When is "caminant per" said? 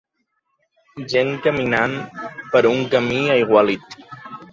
1.43-2.63